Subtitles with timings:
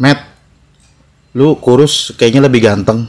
[0.00, 0.20] Matt,
[1.36, 3.04] lu kurus kayaknya lebih ganteng.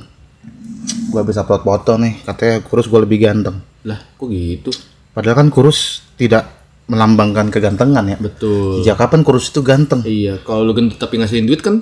[1.08, 3.64] Gua bisa upload foto nih, katanya kurus gua lebih ganteng.
[3.88, 4.76] Lah, kok gitu?
[5.16, 6.52] Padahal kan kurus tidak
[6.92, 8.18] melambangkan kegantengan ya.
[8.20, 8.84] Betul.
[8.84, 10.04] Sejak kapan kurus itu ganteng?
[10.04, 11.80] Iya, kalau lu gendut tapi ngasihin duit kan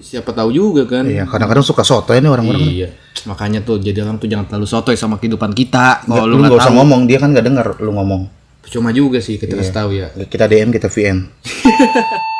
[0.00, 1.04] siapa tahu juga kan.
[1.04, 2.64] Iya, kadang-kadang suka soto ini orang-orang.
[2.64, 2.88] Iya.
[3.28, 6.08] Makanya tuh jadi orang tuh jangan terlalu sotoy sama kehidupan kita.
[6.08, 8.40] Kalau lu nggak usah ngomong, dia kan nggak dengar lu ngomong.
[8.68, 10.12] cuma juga sih kita kasih tahu ya.
[10.28, 11.24] Kita DM, kita VN.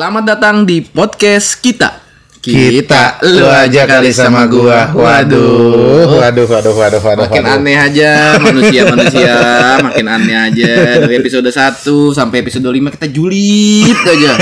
[0.00, 2.09] Selamat datang di podcast kita.
[2.40, 4.88] Kita, lu aja kali sama gua.
[4.96, 7.24] Waduh, waduh, waduh, waduh, waduh.
[7.28, 7.56] Makin waduh.
[7.60, 9.36] aneh aja manusia-manusia,
[9.84, 10.72] makin aneh aja.
[11.04, 11.84] Dari episode 1
[12.16, 14.32] sampai episode 5 kita julid aja.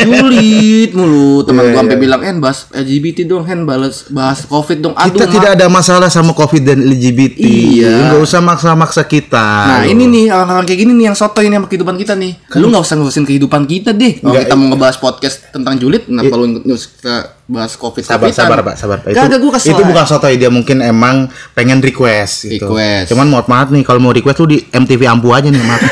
[0.00, 1.44] Julid mulu.
[1.44, 2.04] Teman Iya, gua sampai iya.
[2.08, 6.08] bilang, "En, bahas LGBT dong, Hen, bahas bahas Covid dong." Aduh, Kita tidak ada masalah
[6.08, 7.36] sama COVID dan LGBT.
[7.36, 8.16] Iya.
[8.16, 9.46] Nggak usah maksa-maksa kita.
[9.68, 12.32] Nah ini nih orang-orang kayak gini nih yang soto ini sama kehidupan kita nih.
[12.56, 14.24] Lu nggak usah ngurusin kehidupan kita deh.
[14.24, 18.62] Kalau kita mau ngebahas podcast tentang julid, kenapa lu ngurus kita bahas covid sabar sabar
[18.62, 19.72] pak sabar pak itu, Kagak gua kesel.
[19.72, 22.64] itu bukan sotoy dia mungkin emang pengen request gitu.
[22.64, 23.10] Request.
[23.10, 25.82] cuman mohon maaf nih kalau mau request lu di MTV Ampu aja nih maaf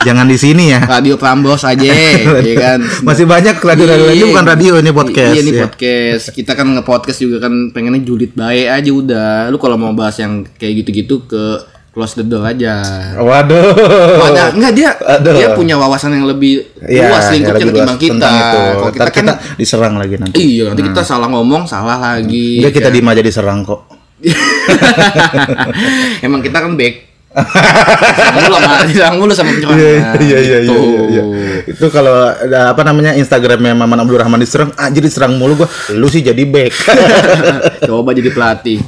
[0.00, 1.84] jangan di sini ya Radio Prambos aja,
[2.40, 2.80] ya kan.
[3.00, 4.26] masih banyak radio-radio ini Iya.
[4.28, 5.60] bukan radio ini podcast Iya ini ya.
[5.62, 6.24] podcast.
[6.30, 9.30] Kita kan nge-podcast juga kan pengennya julid baik aja udah.
[9.48, 11.44] Lu kalau mau bahas yang kayak gitu-gitu ke
[11.90, 12.78] close the door aja.
[13.18, 13.74] waduh
[14.22, 15.34] Wadah, enggak dia Aduh.
[15.34, 18.30] dia punya wawasan yang lebih Iya, luas ya, lingkupnya ketimbang kita.
[18.30, 22.62] Kalau kita Ntar kan kita diserang lagi nanti Iya, nanti kita salah ngomong, salah lagi.
[22.62, 23.80] Enggak kita diem aja diserang kok
[26.26, 27.09] Emang kita kan back.
[27.30, 29.78] Mulu sama, diserang mulu sama penceramah.
[30.18, 30.74] iya iya iya Gitu.
[31.08, 31.22] iya
[31.62, 36.06] itu kalau ada apa namanya Instagramnya Maman Abdul Rahman diserang anjir diserang mulu gua lu
[36.06, 36.74] sih jadi back
[37.86, 38.78] Coba jadi pelatih.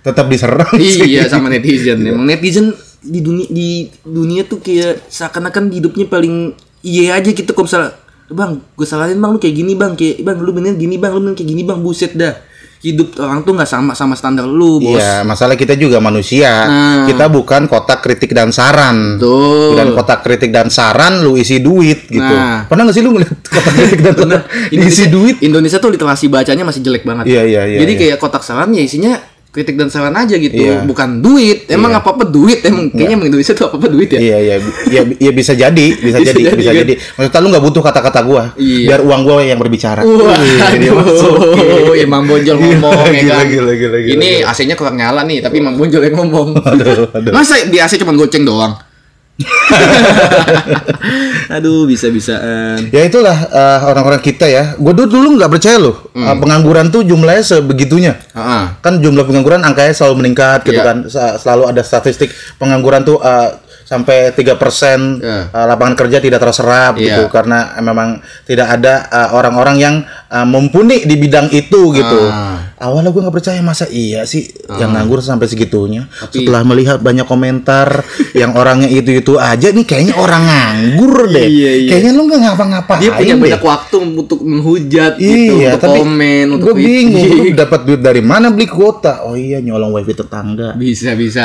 [0.00, 1.04] tetap diserang sih.
[1.06, 2.00] iya sama netizen.
[2.00, 3.68] Emang netizen di dunia di
[4.02, 7.90] dunia tuh kayak seakan-akan hidupnya paling iya aja gitu kalau misalnya
[8.26, 11.20] bang gue salahin bang lu kayak gini bang kayak bang lu bener gini bang lu
[11.20, 12.34] bener kayak gini bang buset dah
[12.82, 16.50] hidup orang tuh nggak sama sama standar lu bos Iya, masalah kita juga manusia.
[16.66, 17.06] Nah.
[17.06, 19.22] Kita bukan kotak kritik dan saran.
[19.22, 19.78] Tuh.
[19.78, 22.18] Dan kotak kritik dan saran lu isi duit gitu.
[22.34, 22.66] Nah.
[22.66, 24.42] Pernah nggak sih lu ngeliat kotak kritik dan saran
[24.74, 25.36] diisi duit?
[25.40, 27.30] Indonesia tuh literasi bacanya masih jelek banget.
[27.30, 28.00] Iya, iya, iya, Jadi iya.
[28.02, 29.14] kayak kotak saran ya isinya
[29.52, 30.80] kritik dan saran aja gitu, Iya.
[30.88, 31.51] bukan duit.
[31.68, 32.62] Emang apa apa duit?
[32.62, 34.18] Emang kayaknya emang Indonesia tuh apa apa duit ya?
[34.18, 34.56] Iya iya
[34.88, 36.80] iya iya, bisa jadi bisa, Bisa jadi, jadi, bisa kan?
[36.82, 36.94] jadi.
[36.98, 38.86] Maksudnya lu nggak butuh kata-kata gua, Iya.
[38.88, 40.00] biar uang gua yang berbicara.
[40.02, 40.38] Wah,
[40.74, 41.34] dia masuk.
[41.82, 43.46] aduh, Imam Bonjol ngomong ya Gila, kan.
[43.46, 44.30] gila, gila, gila, Ini.
[44.42, 46.58] AC-nya kurang nyala nih, tapi Imam Bonjol yang ngomong.
[46.62, 47.32] Aduh, aduh.
[47.32, 48.74] Masa di AC cuma goceng doang?
[51.56, 52.88] aduh, bisa-bisaan.
[52.92, 54.76] Ya itulah eh, orang-orang kita ya.
[54.76, 56.28] Gue dulu dulu nggak percaya loh Hmm.
[56.28, 58.12] eh, pengangguran tuh jumlahnya sebegitunya.
[58.32, 58.64] Heeh.
[58.80, 60.84] kan jumlah pengangguran angkanya selalu meningkat gitu Iya.
[60.84, 60.96] kan
[61.38, 65.50] selalu ada statistik pengangguran tuh uh, sampai tiga persen Iya.
[65.50, 67.18] uh, lapangan kerja tidak terserap Iya.
[67.18, 69.94] gitu karena memang tidak ada uh, orang-orang yang
[70.28, 72.61] uh, mumpuni di bidang itu gitu Ah.
[72.82, 77.22] Awalnya gue nggak percaya masa iya sih yang nganggur sampai segitunya Tapi- setelah melihat banyak
[77.22, 78.02] komentar
[78.34, 81.88] yang orangnya itu itu aja nih kayaknya orang nganggur deh Iya, iya.
[81.88, 83.42] kayaknya lu nggak ngapa-ngapain Dia punya deh.
[83.46, 88.00] banyak waktu untuk menghujat gitu, Iya, untuk tapi komen, untuk gue bingung lu dapat duit
[88.00, 89.22] dari mana beli kuota?
[89.22, 90.74] Oh iya nyolong wifi tetangga.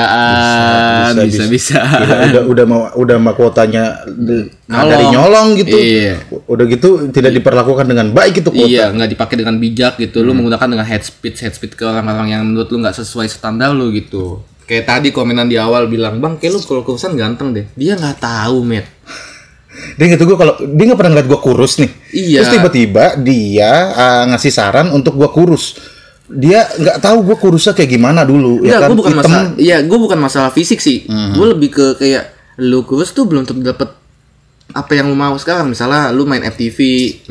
[0.07, 2.01] Bisa-bisaan, bisa-bisaan.
[2.01, 4.89] Gila, udah udah mau udah mau kuotanya di- Nyolong.
[4.89, 5.77] dari nyolong gitu.
[5.77, 6.13] Iya.
[6.43, 8.67] Udah gitu tidak diperlakukan dengan baik itu kuota.
[8.67, 10.19] Iya, nggak dipakai dengan bijak gitu.
[10.19, 13.75] Lu menggunakan dengan head speed, head speed ke orang-orang yang menurut lu nggak sesuai standar
[13.75, 14.39] lu gitu.
[14.67, 17.65] Kayak tadi komenan di awal bilang, bang, kayak lu kalau kurusan ganteng deh.
[17.75, 18.87] Dia nggak tahu, met.
[19.95, 21.91] Dia gitu gue kalau dia nggak pernah ngeliat gue kurus nih.
[22.11, 22.39] Iya.
[22.41, 25.77] Terus tiba-tiba dia uh, ngasih saran untuk gue kurus.
[26.27, 28.63] Dia nggak tahu gue kurusnya kayak gimana dulu.
[28.63, 28.89] Enggak, ya kan?
[28.91, 29.23] gue bukan Hitam.
[29.23, 29.47] masalah.
[29.55, 31.07] Iya, gue bukan masalah fisik sih.
[31.07, 32.23] Gue lebih ke kayak
[32.57, 33.93] lu kurus tuh belum dapet
[34.73, 35.71] apa yang lu mau sekarang.
[35.71, 36.79] Misalnya lu main FTV,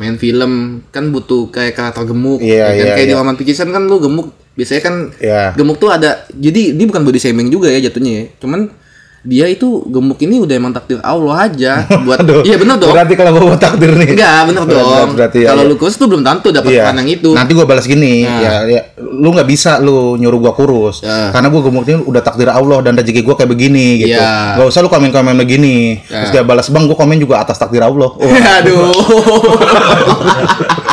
[0.01, 2.41] main film, kan butuh kayak karakter gemuk.
[2.41, 2.73] Iya, ya kan?
[2.73, 3.19] iya, kayak di iya.
[3.21, 4.33] Roman Pikisan kan lu gemuk.
[4.57, 5.43] Biasanya kan Iya.
[5.53, 6.25] gemuk tuh ada.
[6.33, 8.25] Jadi dia bukan body shaming juga ya jatuhnya ya.
[8.41, 8.73] Cuman
[9.21, 13.13] dia itu gemuk ini udah emang takdir Allah aja buat Aduh, iya benar dong Berarti
[13.13, 14.13] kalau gue takdir nih.
[14.13, 15.69] enggak bener Berat- dong berarti ya, kalau ya.
[15.69, 16.83] lu kurus tuh belum tentu dapat Iya.
[16.89, 18.39] yang itu Nanti gue balas gini, Nah.
[18.39, 21.29] ya, ya, lu nggak bisa lu nyuruh gua kurus, Ya.
[21.29, 24.15] karena gua gemuk ini udah takdir Allah dan rezeki gua kayak begini gitu.
[24.15, 24.55] Iya.
[24.55, 26.01] Gak usah lu komen-komen begini.
[26.03, 26.23] Ya.
[26.23, 28.09] Terus dia balas bang, gua komen juga atas takdir Allah.
[28.17, 28.89] Oh, aduh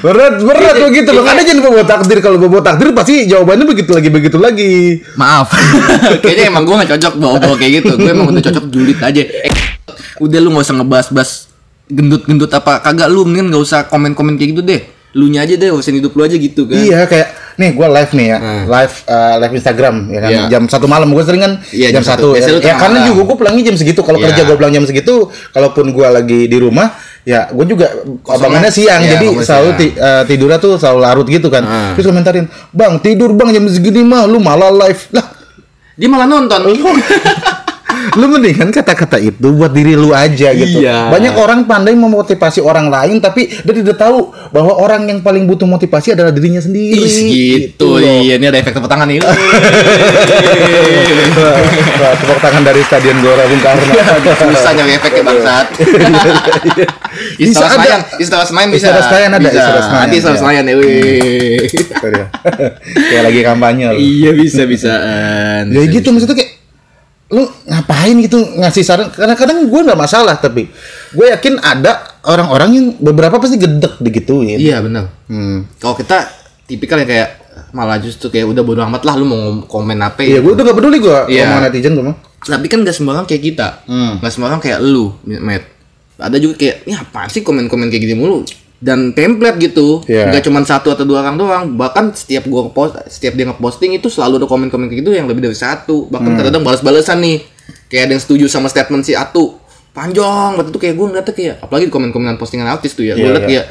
[0.00, 1.24] berat berat begitu loh.
[1.24, 2.18] Karena jangan bawa takdir.
[2.20, 4.72] Kalau bawa takdir pasti jawabannya begitu lagi begitu lagi.
[5.14, 5.52] maaf
[6.22, 9.22] kayaknya emang gue gak cocok bawa bawa kayak gitu gue emang udah cocok julid aja
[9.22, 9.52] eh,
[10.18, 11.30] udah lu gak usah ngebahas-bahas
[11.86, 14.82] gendut-gendut apa kagak lu mendingan nggak usah komen-komen kayak gitu deh.
[15.10, 16.78] Lu nya aja deh, urusin hidup lu aja gitu kan.
[16.78, 17.28] Iya kayak
[17.58, 18.64] nih gue live nih ya, Hmm.
[18.70, 20.42] live eh, live Instagram ya kan Iya.
[20.48, 22.28] jam satu malam gue sering kan Iya, jam jam satu.
[22.32, 23.08] Ya, ya karena malam.
[23.10, 24.00] juga gue pulangnya jam segitu.
[24.00, 24.30] Kalau Iya.
[24.30, 25.14] kerja gue pulang jam segitu,
[25.50, 27.86] kalaupun gue lagi di rumah ya gue juga
[28.24, 31.62] bangunnya siang Iya, jadi selalu ti- eh, tidurnya tuh selalu larut gitu kan.
[31.62, 31.92] Hmm.
[31.92, 35.26] Terus komentarin, bang tidur bang jam segini mah lu malah live lah.
[35.94, 36.60] Dia malah nonton.
[38.18, 40.82] lu mendingan kata-kata itu buat diri lu aja gitu.
[40.82, 41.10] Iya.
[41.10, 45.66] Banyak orang pandai memotivasi orang lain tapi dia tidak tahu bahwa orang yang paling butuh
[45.66, 47.00] motivasi adalah dirinya sendiri.
[47.00, 47.98] Ih, gitu.
[47.98, 48.02] loh.
[48.02, 49.20] Iya, ini ada efek tepuk tangan nih.
[52.00, 53.92] Wah, tepuk tangan dari Stadion Gelora Bung Karno.
[54.34, 55.66] Susah nyari efeknya bangsat.
[57.40, 57.74] Bisa Istora.
[57.74, 58.86] Senayan, Istora Senayan bisa.
[58.86, 59.58] Istora Senayan ada, Bisa.
[59.58, 60.40] Istora Senayan, Nanti Istora ya.
[60.40, 61.60] Senayan ya, wih.
[63.10, 63.98] Kayak lagi kampanye loh.
[63.98, 65.62] Iya bisa bisaan.
[65.74, 66.59] Ya gitu maksudnya kayak
[67.30, 70.66] lu ngapain gitu ngasih saran kadang-kadang gue nggak masalah tapi
[71.10, 75.06] gue yakin ada orang-orang yang beberapa pasti gedek digituin Iya benar.
[75.26, 75.78] hmm.
[75.78, 76.26] Kalau kita
[76.66, 77.28] tipikal yang kayak
[77.70, 80.74] malah justru kayak udah bodo amat lah lu mau komen apa iya gue udah gak
[80.74, 81.46] peduli gue Iya.
[81.46, 83.68] sama netizen gue mah Tapi kan gak semua orang kayak kita.
[83.84, 84.16] Hmm.
[84.16, 85.60] Gak semua orang kayak lu, Matt.
[86.16, 88.42] Ada juga kayak, ya apaan sih komen-komen kayak gini mulu?
[88.80, 90.32] Dan template gitu, Iya.
[90.32, 91.64] nggak cuma satu atau dua orang doang.
[91.76, 95.44] Bahkan setiap gua post, setiap dia ngeposting itu selalu ada komen-komen kayak gitu yang lebih
[95.44, 96.08] dari satu.
[96.08, 96.16] Hmm.
[96.16, 97.44] Bahkan kadang-kadang balas-balasan nih.
[97.92, 99.60] Kayak ada yang setuju sama statement si Atu.
[99.92, 103.18] Panjang, waktu itu kayak gue ngeliatnya kayak, apalagi di komen-komenan postingan artis tuh ya.
[103.18, 103.48] Gue Iya, liat iya.
[103.50, 103.64] kayak,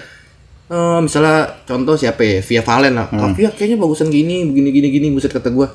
[0.70, 3.08] eh, misalnya contoh siapa ya, Via Valen lah.
[3.10, 3.20] Hmm.
[3.24, 5.72] "Ah, Via kayaknya bagusan gini, begini, gini, gini, buset kata gua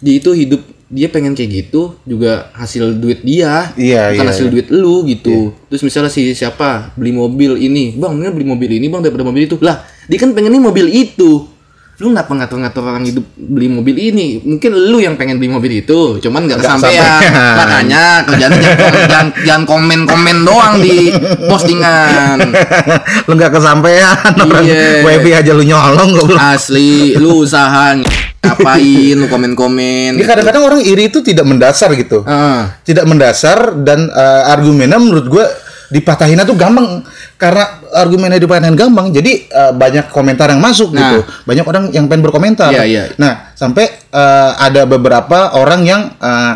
[0.00, 3.74] dia itu hidup dia pengen kayak gitu juga hasil duit dia.
[3.74, 4.52] Iya, bukan iya, hasil iya.
[4.54, 5.50] duit lu gitu.
[5.66, 7.98] Terus misalnya si siapa beli mobil ini.
[7.98, 9.58] Bang mendingan beli mobil ini bang daripada mobil itu.
[9.58, 11.50] Lah dia kan pengennya mobil itu.
[11.96, 14.38] Lu kenapa ngatur-ngatur orang hidup beli mobil ini?
[14.44, 17.20] Mungkin lu yang pengen beli mobil itu cuman nggak kesampaian.
[17.56, 21.08] makanya kerjanya jangan, jangan, jangan komen-komen doang di
[21.48, 22.36] postingan.
[23.26, 25.08] Lu nggak kesampaian orang Iya.
[25.08, 27.96] wifi aja lu nyolong gak asli lu usaha
[28.46, 32.78] ngapain lu komen-komen Jadi kadang-kadang orang iri itu tidak mendasar gitu Ah.
[32.82, 35.44] tidak mendasar dan eh, argumennya menurut gue
[35.86, 37.06] dipatahinnya tuh gampang
[37.36, 37.62] karena
[37.94, 40.98] argumennya dipatahin gampang jadi eh, banyak komentar yang masuk Nah.
[41.00, 43.02] gitu banyak orang yang pengen berkomentar Iya, iya.
[43.16, 46.52] nah sampai eh, ada beberapa orang yang eh,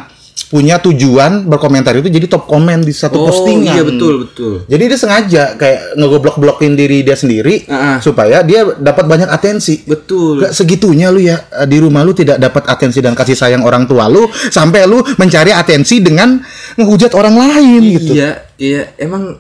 [0.51, 4.83] punya tujuan berkomentar itu jadi top komen di satu Oh, postingan iya betul betul jadi
[4.91, 8.03] dia sengaja kayak ngegoblok-blokin diri dia sendiri ah.
[8.03, 12.43] supaya dia dapat banyak atensi betul Gak segitunya lu ya eh, di rumah lu tidak
[12.43, 16.43] dapat atensi dan kasih sayang orang tua lu sampai lu mencari atensi dengan
[16.75, 18.13] ngehujat orang lain gitu.
[18.19, 19.39] Iya, iya emang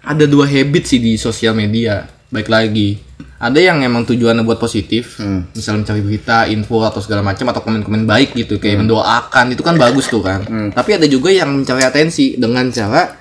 [0.00, 2.08] ada dua habit sih di sosial media.
[2.30, 3.02] Baik lagi,
[3.40, 5.48] ada yang emang tujuannya buat positif, Hmm.
[5.50, 8.62] misalnya mencari berita, info atau segala macam atau komen-komen baik gitu, Hmm.
[8.62, 10.44] kayak mendoakan itu kan bagus tuh kan.
[10.70, 13.16] Tapi ada juga yang mencari atensi dengan cara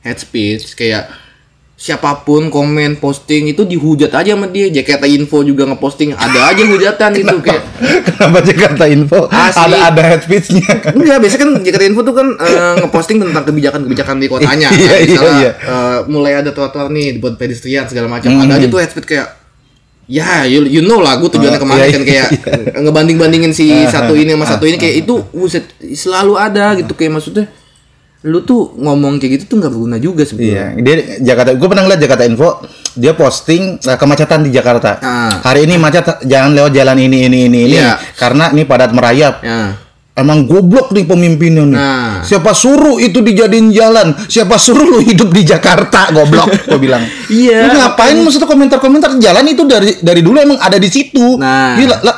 [0.00, 1.08] head speech kayak
[1.74, 4.68] siapa pun komen posting itu dihujat aja sama dia.
[4.68, 7.62] Jakarta Info juga ngeposting ada aja hujatan itu kayak
[8.04, 9.72] Kenapa Jakarta Info Asli.
[9.72, 10.68] ada ada head speech-nya?
[10.94, 14.68] Enggak, biasanya kan Jakarta Info tuh kan eh, ngeposting tentang kebijakan-kebijakan di kotanya.
[14.68, 14.98] Iya, kan.
[15.00, 15.50] iya, Misalnya, iya.
[15.58, 18.30] eh, mulai ada trotoar nih buat pedestrian segala macam.
[18.30, 18.44] Hmm.
[18.44, 19.28] Ada aja tuh headspace kayak
[20.10, 22.28] Ya, you, you know lah, gue tujuannya Oh, ke mana iya, kan iya, kayak
[22.74, 25.64] ngebanding-bandingin si satu ini sama satu ini kayak itu buset
[25.94, 27.46] selalu ada gitu kayak maksudnya
[28.22, 30.78] lu tuh ngomong kayak gitu tuh nggak berguna juga sebetulnya.
[30.78, 31.58] Iya, dia Jakarta.
[31.58, 32.48] Gue pernah ngeliat Jakarta Info,
[32.94, 35.02] dia posting eh, kemacetan di Jakarta.
[35.02, 35.42] Ah.
[35.42, 37.98] Hari ini macet, jangan lewat jalan ini ini ini ini Iya.
[38.14, 39.42] karena ini padat merayap.
[39.42, 39.74] Ya.
[40.12, 41.78] Emang goblok nih pemimpinnya nih.
[41.80, 42.20] Nah.
[42.20, 44.12] Siapa suruh itu dijadiin jalan?
[44.28, 46.12] Siapa suruh lu hidup di Jakarta?
[46.12, 47.00] Goblok, gue bilang.
[47.32, 47.64] Iya.
[47.64, 51.40] Lu ngapain maksudnya komentar-komentar jalan itu dari dari dulu emang ada di situ.
[51.40, 51.80] Nah.
[51.80, 52.16] Gila, lah.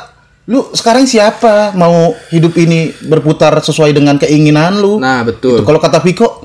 [0.50, 4.98] Lu sekarang siapa mau hidup ini berputar sesuai dengan keinginan lu?
[4.98, 5.62] Nah, betul.
[5.62, 6.42] Itu Kalau kata Piko,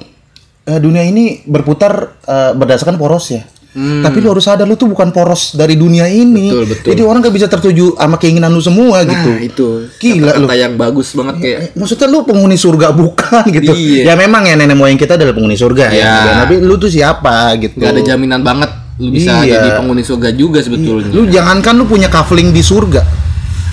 [0.69, 3.41] eh, dunia ini berputar eh, berdasarkan poros ya.
[3.69, 6.49] Tapi lu harus sadar lu tuh bukan poros dari dunia ini.
[6.49, 6.57] Hmm.
[6.57, 6.89] Betul, betul.
[6.89, 9.29] Jadi orang gak bisa tertuju sama keinginan lu semua gitu.
[9.29, 9.67] Nah, itu.
[9.95, 10.45] Gila lu.
[10.45, 13.71] kata yang bagus banget kayak Eh, Maksudnya lu penghuni surga bukan gitu.
[13.71, 14.03] Iya.
[14.09, 15.93] Ya memang ya nenek moyang kita adalah penghuni surga ya.
[15.93, 16.15] Iya.
[16.17, 17.77] Ya, Tapi lu tuh siapa gitu.
[17.77, 19.61] nggak ada jaminan banget lu bisa Iya.
[19.61, 21.13] jadi penghuni surga juga sebetulnya.
[21.13, 23.18] Lu jangankan lu punya kafling di surga.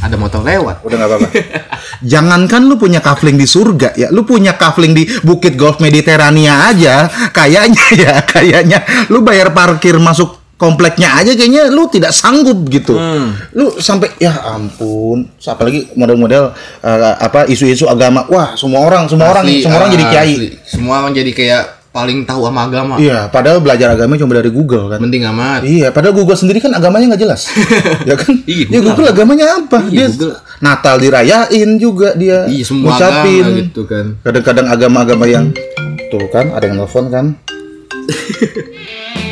[0.06, 0.86] Ada motor lewat.
[0.86, 1.28] Udah nggak apa-apa.
[2.12, 7.10] jangankan lu punya kafling di surga ya, lu punya kafling di Bukit Golf Mediterania aja,
[7.34, 8.78] kayaknya ya, kayaknya
[9.10, 12.96] lu bayar parkir masuk kompleknya aja kayaknya lu tidak sanggup gitu.
[12.96, 13.36] Hmm.
[13.52, 18.24] Lu sampai ya ampun, apalagi model-model eh, apa isu-isu agama.
[18.32, 20.34] Wah, semua orang, semua orang, Asli, semua orang jadi ah, kiai.
[20.64, 21.62] Semua orang jadi kayak
[21.96, 22.94] paling tahu sama agama.
[23.00, 25.00] Iya, padahal belajar agama cuma dari Google kan.
[25.00, 25.64] Mending amat.
[25.64, 27.48] Iya, padahal Google sendiri kan agamanya nggak jelas,
[28.08, 28.36] ya kan?
[28.44, 29.78] Iya, ya Google Google agamanya apa?
[29.88, 30.34] Iya, dia Google.
[30.60, 33.40] Natal dirayain juga dia, Iya, semua ngucapin.
[33.40, 34.04] agama gitu kan.
[34.20, 35.44] Kadang-kadang agama-agama yang
[36.12, 37.26] tuh kan ada yang nelfon kan?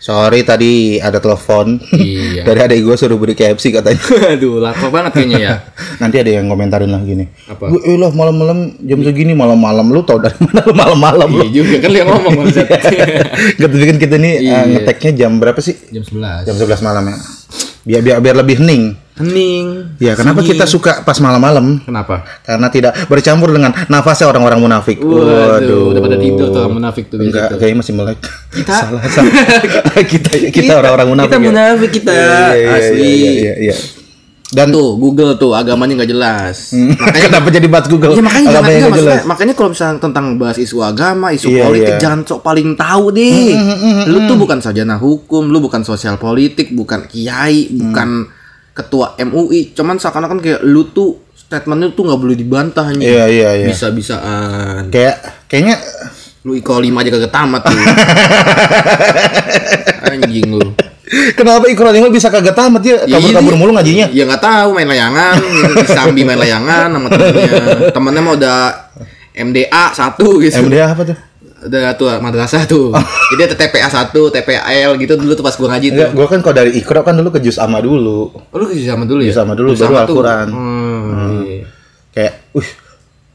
[0.00, 2.40] Sorry tadi ada telepon Iya.
[2.48, 4.00] dari adik gue suruh beli KFC katanya.
[4.32, 5.54] Aduh, lapar banget kayaknya ya.
[6.02, 7.28] Nanti ada yang komentarin lah gini.
[7.44, 7.68] Apa?
[7.68, 11.44] Gue eh lah malam-malam jam segini malam-malam lu tau dari mana lu malam-malam lu?
[11.44, 12.66] Iya juga kan yang ngomong bangsat.
[13.60, 14.58] Gak bikin kita nih eh, Iya.
[14.72, 15.76] ngeteknya jam berapa sih?
[15.92, 16.48] Jam 11.
[16.48, 17.16] Jam 11 malam ya.
[17.80, 18.96] Biar biar, biar lebih hening.
[19.20, 19.66] Hening.
[20.00, 20.50] Ya, kenapa Sunyi.
[20.52, 21.84] kita suka pas malam-malam?
[21.84, 22.24] Kenapa?
[22.40, 24.98] Karena tidak bercampur dengan nafasnya orang-orang munafik.
[24.98, 27.56] Waduh, udah pada tidur tuh orang munafik tuh Enggak, tuh.
[27.60, 28.18] kayaknya masih melek.
[28.50, 28.74] Kita?
[28.88, 29.32] salah, salah.
[30.12, 31.30] kita kita orang-orang munafik.
[31.30, 31.48] Kita ya.
[31.52, 32.12] munafik kita.
[32.12, 33.04] Iya, iya, iya, Asli.
[33.04, 33.76] Iya, iya, iya.
[34.50, 36.74] Dan Tuh, Google tuh agamanya nggak jelas.
[36.98, 38.18] makanya kenapa jadi bahas Google?
[38.18, 39.22] Ya makanya jangan enggak, jelas.
[39.22, 42.02] makanya kalau misalnya tentang bahas isu agama, isu Iya, politik iya.
[42.02, 43.54] jangan sok paling tahu deh.
[44.10, 48.26] lu tuh bukan sarjana hukum, lu bukan sosial politik, bukan kiai, bukan
[48.72, 53.06] ketua MUI, cuman seakan-akan kayak lu tuh statement lu tuh nggak boleh dibantah nih.
[53.06, 53.66] Iya, iya, iya.
[53.68, 54.88] Bisa-bisaan.
[54.88, 55.76] Kayak kayaknya
[56.40, 57.76] Lu iko 5 aja kagak tamat tuh.
[60.08, 60.72] Anjing lu.
[61.34, 63.04] kenapa Iqra lima bisa kagak tamat ya?
[63.04, 64.08] Kabur-kabur mulu ngajinya.
[64.14, 65.36] Ya nggak tahu main layangan,
[65.90, 67.52] sambil main layangan sama temennya.
[67.92, 68.58] Temennya mah udah
[69.36, 70.64] MDA satu gitu.
[70.64, 71.18] MDA apa tuh?
[71.60, 72.88] Udah tuh madrasah tuh.
[73.36, 76.08] Jadi ada TPA 1, TPAL gitu dulu tuh pas gua ngaji tuh.
[76.16, 78.32] Gua kan kalau dari Iqra kan dulu ke Juz Amma dulu.
[78.32, 79.28] Oh, lu ke sama dulu ya?
[79.28, 80.08] Juz Amma dulu, Juz baru.
[80.08, 80.46] Al-Quran.
[80.48, 81.68] Hmm, iya.
[82.10, 82.70] Kayak, wih,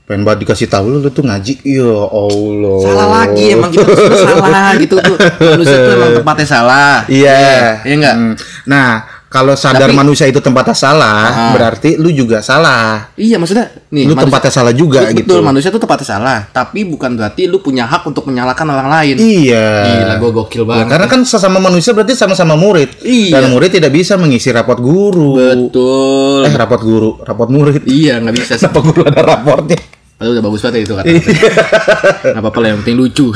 [0.09, 1.53] pengen banget dikasih tahu lu, lu tuh ngaji.
[1.63, 2.77] Ya Allah.
[2.81, 5.17] Salah lagi emang kita sebenarnya salah gitu tuh.
[5.21, 6.95] Manusia tuh emang tempatnya salah.
[7.05, 7.41] Iya.
[7.85, 8.15] Iya enggak?
[8.17, 8.33] Hmm.
[8.65, 11.51] Nah, kalau sadar Tapi- manusia itu tempatnya salah, Ah.
[11.51, 13.11] berarti lu juga salah.
[13.13, 15.35] Iya maksudnya nih Lu manusia- tempatnya salah juga Betul, gitu.
[15.39, 19.15] manusia tuh tempatnya salah, tapi bukan berarti lu punya hak untuk menyalahkan orang lain.
[19.17, 19.67] Iya.
[19.83, 20.87] Gila, gua gokil Ya, banget.
[20.87, 23.01] karena kan sesama manusia berarti sama-sama murid.
[23.01, 23.39] Iya.
[23.39, 25.35] Dan murid tidak bisa mengisi raport guru.
[25.35, 26.45] Betul.
[26.45, 27.83] Eh, raport guru, raport murid.
[27.83, 28.53] Iya, nggak bisa.
[28.59, 29.79] Kenapa guru ada raportnya?
[30.15, 31.05] Padahal udah bagus banget itu kata.
[31.11, 31.21] Iya.
[32.23, 33.27] Gak apa-apa lah, yang penting lucu.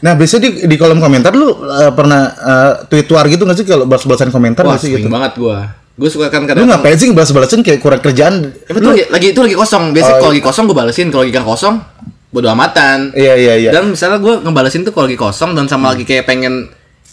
[0.00, 3.66] Nah, biasanya di, di kolom komentar lu eh, pernah eh, tweet war gitu nggak sih
[3.68, 5.08] kalau balas-balasan komentar Wah, nggak sih gitu?
[5.12, 5.76] banget gua.
[6.00, 8.48] Gue suka kan Lu kadang ngapain sih balas-balasan kayak kurang kerjaan?
[8.64, 9.92] Ya, betul, lagi, lagi itu lagi kosong.
[9.92, 11.76] Biasa Oh, kalau lagi kosong gue balesin, kalau lagi gak kosong
[12.30, 13.10] bodo amatan.
[13.12, 13.70] Iya, iya, iya.
[13.74, 16.70] Dan misalnya gue ngebalesin tuh kalau lagi kosong dan sama lagi kayak pengen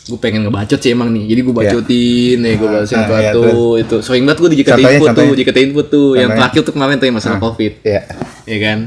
[0.07, 1.27] gue pengen ngebacot sih emang nih.
[1.27, 3.95] Jadi gue bacotin, nih gue balesin ah, iya, tuh itu.
[3.99, 5.31] Sering banget gue di JKT Contohnya, Info tuh.
[5.35, 6.09] JKT Info tuh.
[6.15, 7.73] Yang terakhir tuh kemarin tuh yang masalah Covid.
[7.81, 8.01] Iya.
[8.43, 8.79] ya kan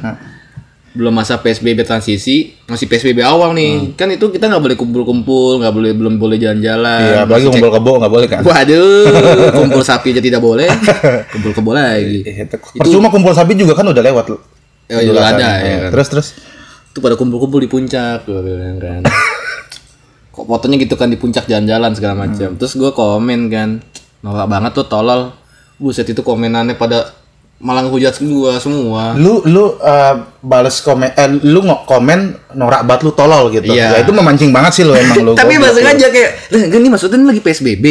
[0.90, 5.70] belum masa PSBB transisi masih PSBB awal nih kan itu kita nggak boleh kumpul-kumpul nggak
[5.70, 8.40] boleh belum boleh jalan-jalan Iya, apalagi Masih ngumpul kebo nggak boleh kan?
[8.42, 9.06] cek- waduh
[9.62, 10.66] kumpul sapi aja tidak boleh
[11.32, 14.34] kumpul kebo lagi Iya, itu- Percuma kumpul sapi juga kan udah lewat.
[14.90, 15.90] Ya, udah ada, ya kan.
[15.94, 16.28] Terus terus.
[16.90, 19.06] itu pada kumpul-kumpul di puncak gue bilang kan
[20.40, 23.84] kok fotonya gitu kan di puncak jalan-jalan segala macam terus gue komen kan
[24.24, 25.36] norak banget tuh tolol
[25.76, 27.20] buset itu komenannya pada
[27.60, 32.20] malah ngehujat gua semua Lu lu eh, bales komen eh, lu nggak komen
[32.56, 33.68] norak banget lu tolol gitu.
[33.68, 33.92] Iya.
[33.92, 35.32] Ya itu memancing banget sih lu emang lu.
[35.40, 35.68] Tapi lu.
[35.68, 37.84] aja kayak, ini maksudnya lagi PSBB.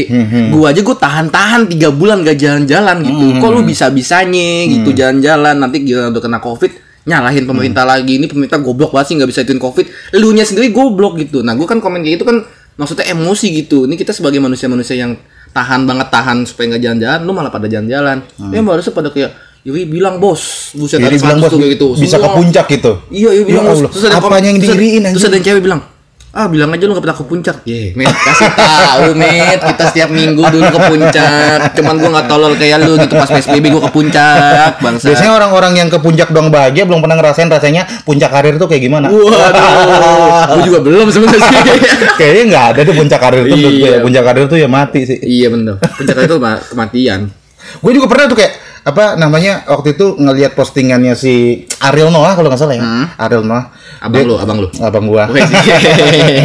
[0.49, 3.25] Gua aja gua tahan-tahan tiga bulan gak jalan-jalan gitu.
[3.37, 8.61] Kok lu bisa-bisanya gitu jalan-jalan nanti gila udah kena Covid nyalahin pemerintah lagi ini pemerintah
[8.61, 9.89] goblok banget sih nggak bisa ituin covid.
[10.21, 11.41] Lu nya sendiri goblok gitu.
[11.41, 12.45] Nah gua kan komen kayak itu kan
[12.77, 13.89] maksudnya emosi gitu.
[13.89, 15.17] Ini kita sebagai manusia-manusia yang
[15.49, 18.21] tahan banget tahan supaya nggak jalan-jalan lu malah pada jalan-jalan.
[18.53, 20.71] Ya harusnya pada kayak Yuri bilang bos.
[20.71, 21.87] Buset ada bilang 100 bos tuh kayak gitu.
[21.99, 22.91] bisa ke puncak gitu.
[23.11, 23.79] Iya, iya bilang Ya bos.
[23.91, 25.81] Terus ada apanya komen- yang diiriin, Terus ada yang cewek bilang,
[26.29, 27.55] ah bilang aja lu gak pernah ke puncak.
[27.65, 31.73] Ye, met kasih tahu met kita setiap minggu dulu ke puncak.
[31.73, 35.09] Cuman gua nggak tolol kayak lu gitu pas PSBB gua ke puncak, bangsa.
[35.09, 38.85] Biasanya orang-orang yang ke puncak doang bahagia belum pernah ngerasain rasanya puncak karir tuh kayak
[38.85, 39.09] gimana.
[39.09, 41.57] Waduh, gua juga belum sebenarnya sih.
[42.21, 43.57] Kayaknya nggak ada tuh puncak karir tuh.
[43.57, 43.69] ya.
[43.69, 43.97] Iya.
[44.05, 45.17] Puncak karir tuh ya mati sih.
[45.25, 45.81] iya bener.
[45.81, 47.38] Puncak itu ma- kematian.
[47.79, 52.47] Gue juga pernah tuh kayak apa namanya waktu itu ngelihat postingannya si Ariel Noah kalau
[52.47, 52.83] nggak salah ya.
[53.19, 53.75] Ariel Noah.
[53.99, 54.67] Abang lu, abang lu.
[54.79, 55.27] Abang gua.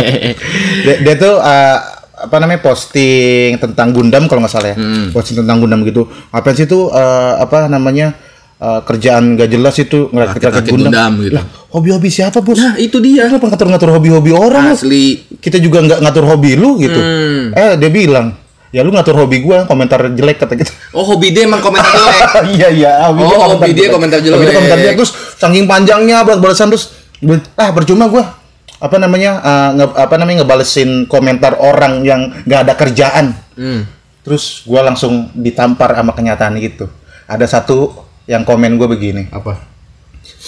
[0.85, 1.79] Dia, dia tuh uh,
[2.15, 4.77] apa namanya posting tentang Gundam kalau nggak salah ya.
[4.77, 5.15] Hmm.
[5.15, 6.11] Posting tentang Gundam gitu.
[6.35, 8.15] Apa sih itu uh, apa namanya
[8.59, 10.91] uh, kerjaan gak jelas itu ngerakit-rakit Rakit-rakit Gundam.
[10.91, 11.35] Gundam gitu.
[11.39, 12.59] Lah, hobi-hobi siapa, Bos?
[12.59, 13.31] Nah, itu dia.
[13.31, 14.75] Kenapa ngatur-ngatur hobi-hobi orang?
[14.75, 15.23] Asli.
[15.39, 16.99] Kita juga nggak ngatur hobi lu gitu.
[16.99, 17.55] Hmm.
[17.55, 18.35] Eh, dia bilang,
[18.75, 22.19] "Ya lu ngatur hobi gua, komentar jelek kata gitu." Oh, hobi dia emang komentar jelek.
[22.55, 24.35] iya iya hobi Oh, dia hobi dia komentar jelek.
[24.35, 28.35] Hobi dia komentar jelek terus saking panjangnya balas balasan terus gue, ah percuma gua
[28.77, 33.87] apa namanya uh, nge- apa namanya ngebalesin komentar orang yang nggak ada kerjaan Hmm.
[34.21, 36.91] terus gua langsung ditampar sama kenyataan gitu
[37.25, 39.57] ada satu yang komen gue begini Apa?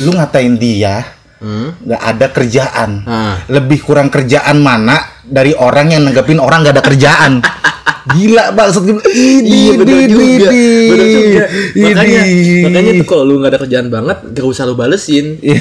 [0.00, 1.06] lu ngatain dia
[1.36, 1.76] Hmm.
[1.78, 3.36] nggak ada kerjaan Ah.
[3.46, 7.32] lebih kurang kerjaan mana dari orang yang nanggepin orang nggak ada kerjaan
[8.06, 9.02] Gila maksud gue.
[9.10, 10.48] Iya bener juga,
[10.94, 11.44] bener juga.
[11.74, 12.62] Makanya, Ini.
[12.62, 15.42] makanya tuh kalau lu nggak ada kerjaan banget, gak usah lu balesin.
[15.42, 15.58] Iya.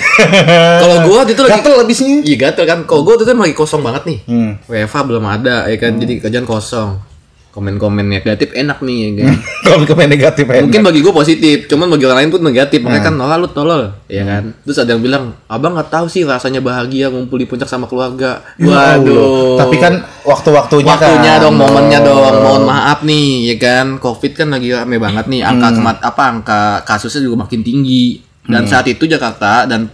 [0.82, 2.16] Kalau gua itu lagi Gatel abisnya.
[2.22, 2.80] Iya gatel kan.
[2.86, 4.20] Kalau gua itu emang lagi kosong banget nih.
[4.30, 4.52] Hmm.
[4.70, 5.98] WFA belum ada ya kan.
[5.98, 7.15] Jadi kerjaan kosong.
[7.56, 9.34] Komen-komen negatif enak nih ya kan.
[9.64, 10.60] Kalau komen negatif ya.
[10.60, 12.84] Mungkin bagi gue positif, cuman bagi orang lain tuh negatif.
[12.84, 14.52] Makanya kan nolak lu tolol, ya kan.
[14.68, 18.44] Terus ada yang bilang, "Abang nggak tahu sih rasanya bahagia ngumpul di puncak sama keluarga."
[18.60, 19.00] Ya.
[19.00, 19.56] Waduh.
[19.56, 21.48] Tapi kan waktu-waktunya waktunya kan.
[21.48, 22.44] dong, momennya dong.
[22.44, 24.04] Mohon maaf nih, ya kan.
[24.04, 25.40] Covid kan lagi rame banget nih.
[25.48, 25.76] Angka Hmm.
[25.80, 28.20] kemat apa angka kasusnya juga makin tinggi.
[28.46, 29.90] Dan saat itu Jakarta dan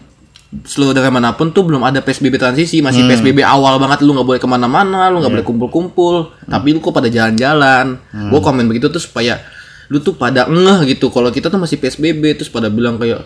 [0.51, 3.15] seluruh daerah mana pun tuh belum ada PSBB transisi, masih Hmm.
[3.15, 6.91] PSBB awal banget lu nggak boleh ke mana-mana, lu nggak boleh kumpul-kumpul, tapi lu kok
[6.91, 7.95] pada jalan-jalan.
[8.11, 8.29] Hmm.
[8.29, 9.39] Gua komen begitu tuh supaya
[9.87, 11.07] lu tuh pada ngeh gitu.
[11.07, 13.23] Kalau kita tuh masih PSBB terus pada bilang kayak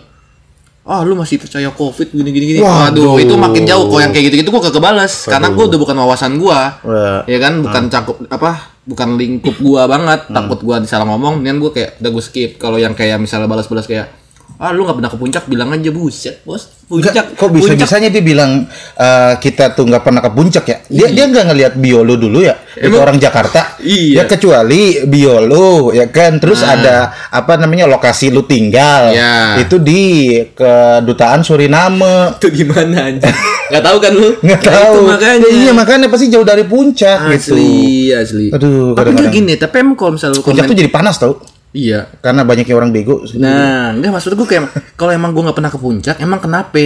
[0.86, 2.60] Ah lu masih percaya covid gini gini gini.
[2.62, 3.18] Waduh.
[3.18, 3.90] Waduh, itu makin jauh.
[3.90, 6.78] Kalau yang kayak gitu-gitu gua kagak balas karena gua udah bukan wawasan gua.
[6.86, 7.26] Wah.
[7.26, 8.70] Ya kan, bukan cakup apa?
[8.86, 10.30] Bukan lingkup gua banget.
[10.30, 12.62] Takut gua disalah ngomong, mendingan gua kayak udah gua skip.
[12.62, 14.14] Kalau yang kayak misalnya balas-balas kayak
[14.56, 17.78] ah lu nggak pernah ke puncak bilang aja buset bos puncak Enggak, kok bisa puncak
[17.82, 20.76] bisanya dia bilang eh, kita tuh nggak pernah ke puncak ya?
[20.86, 22.54] Dia dia nggak ngelihat bio lu dulu ya?
[22.72, 23.74] Itu Emang- orang Jakarta.
[23.78, 24.22] Iya.
[24.22, 26.38] Ya kecuali bio lu ya kan.
[26.38, 26.72] Terus Nah.
[26.72, 26.96] ada
[27.28, 29.10] apa namanya lokasi lu tinggal.
[29.10, 29.58] Ya.
[29.58, 30.04] Itu di
[30.50, 32.38] kedutaan Suriname.
[32.38, 33.26] itu gimana anjing
[33.66, 34.94] nggak tahu kan lu Nggak Nah, tahu.
[34.94, 37.58] itu makanya Ya, iya makanya pasti jauh dari puncak gitu.
[37.58, 37.74] asli
[38.08, 41.34] asli Aduh, tapi gini tapi emang kalau misalnya Puncak komen tuh jadi panas tau.
[41.76, 43.20] Iya Karena banyaknya orang bego.
[43.36, 46.80] Nah, enggak maksud gue kayak kalau emang gue nggak pernah ke puncak, emang kenapa?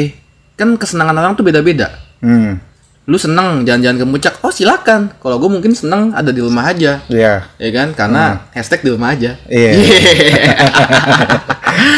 [0.59, 1.95] Kan kesenangan orang tuh beda-beda.
[2.19, 2.59] Hmm.
[3.07, 5.15] Lu seneng jalan-jalan ke puncak, oh silakan.
[5.19, 7.47] Kalau gue mungkin seneng ada di rumah aja, Iya.
[7.59, 7.95] ya kan?
[7.95, 9.39] Karena hashtag di rumah aja.
[9.47, 9.71] Iya.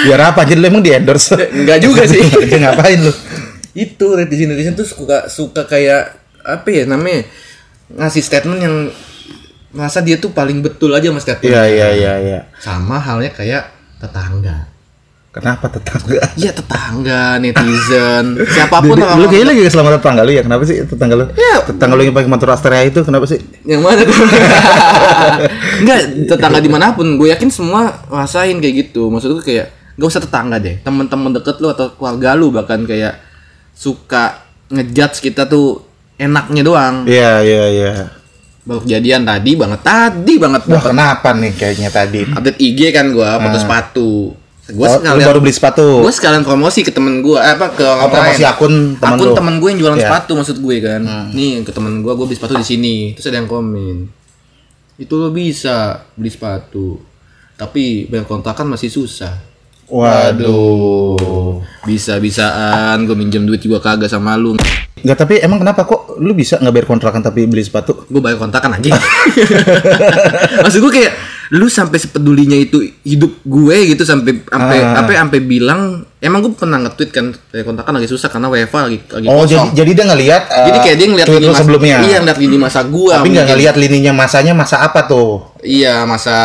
[0.07, 0.47] Biar apa?
[0.47, 1.35] Jadi lu emang di endorse.
[1.53, 2.23] Enggak juga sih.
[2.49, 3.13] Dia ngapain lu?
[3.73, 7.25] Itu netizen netizen tuh suka suka kayak apa ya namanya
[7.93, 8.77] ngasih statement yang
[9.73, 11.49] merasa dia tuh paling betul aja mas statement.
[11.49, 12.41] Iya iya iya iya.
[12.57, 14.69] Sama halnya kayak tetangga.
[15.33, 16.21] Kenapa tetangga?
[16.37, 20.44] Iya tetangga, netizen, siapa pun Lu, lu orang- kayaknya lagi kesel sama tetangga lu ya?
[20.44, 21.25] Kenapa sih tetangga lu?
[21.33, 21.57] Iya.
[21.64, 23.40] Tetangga lu yang pakai motor Astrea itu kenapa sih?
[23.64, 24.01] Yang mana?
[25.81, 27.16] Enggak, tetangga di mana pun.
[27.16, 29.09] Gue yakin semua rasain kayak gitu.
[29.09, 29.66] Maksud gue kayak
[29.97, 30.85] gak usah tetangga deh.
[30.85, 33.16] Temen-temen deket lu atau keluarga lu bahkan kayak
[33.73, 34.37] suka
[34.68, 35.81] ngejudge kita tuh
[36.16, 36.94] enaknya doang.
[37.05, 37.92] Iya iya iya.
[38.62, 42.22] Baru kejadian tadi banget, tadi banget Wah kenapa nih kayaknya tadi?
[42.25, 44.11] update IG kan gue foto sepatu.
[44.64, 45.88] Gue Oh, sekalian baru beli sepatu.
[46.01, 48.48] gue sekalian promosi ke temen gue apa ke orang Oh, promosi lain.
[48.48, 49.35] akun temen akun lu.
[49.35, 50.07] temen gue yang jualan Iya.
[50.07, 53.37] sepatu maksud gue kan nih ke temen gue gue beli sepatu di sini terus ada
[53.37, 53.96] yang komen
[54.96, 55.77] itu lo bisa
[56.14, 57.03] beli sepatu
[57.53, 59.35] tapi bayar kontrakan masih susah
[59.92, 61.59] Waduh.
[61.83, 64.55] bisa bisaan gue minjem duit juga kagak sama lu
[65.03, 68.07] Enggak tapi emang kenapa kok lu bisa nggak bayar kontrakan tapi beli sepatu?
[68.07, 68.95] gue bayar kontrakan aja
[70.65, 71.12] maksud gue kayak
[71.53, 75.05] lu sampai sepedulinya itu hidup gue gitu sampai sampai Ah.
[75.05, 78.99] apa sampai bilang emang gue pernah nge-tweet kan bayar kontrakan lagi susah karena WFA lagi
[79.05, 81.61] lagi Oh jadi kosong jadi dia ngelihat uh, Jadi kayak dia ngeliat tweet lini masa,
[81.61, 81.97] sebelumnya.
[82.01, 83.12] Iya, ngeliat lini masa gua.
[83.21, 85.53] Tapi nggak ngelihat lininya masanya masa apa tuh?
[85.61, 86.37] Iya, masa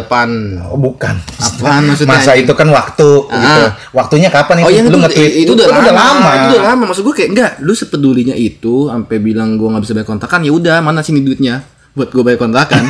[0.00, 0.28] depan.
[0.72, 1.12] Oh, bukan.
[1.36, 2.48] Apaan maksudnya, Masa anjing?
[2.48, 3.36] itu kan waktu gitu.
[3.36, 3.68] Ah.
[3.92, 4.64] Waktunya kapan itu?
[4.64, 5.32] Oh iya lu itu, nge-tweet.
[5.44, 6.30] itu udah, Itu lama.
[6.32, 6.82] Itu udah lama.
[6.88, 10.52] Maksud gua kayak enggak, lu sepedulinya itu sampai bilang gua nggak bisa bayar kontrakan, ya
[10.56, 12.82] udah, mana sini duitnya buat gua bayar kontrakan.